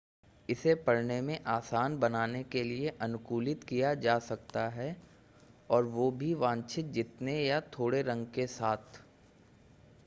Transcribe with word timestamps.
इसे 0.49 0.73
पढ़ने 0.75 1.19
में 1.21 1.43
आसान 1.47 1.97
बनाने 1.99 2.43
के 2.43 2.63
लिए 2.63 2.89
अनुकूलित 3.01 3.63
किया 3.63 3.93
जा 3.97 4.17
सकता 4.19 4.67
है 4.69 4.95
और 5.69 5.83
वो 5.87 6.09
भी 6.11 6.33
वांछित 6.35 6.85
जितने 6.91 7.39
या 7.43 7.61
थोड़े 7.79 8.01
रंग 8.01 8.25
के 8.27 8.47
साथ 8.49 9.01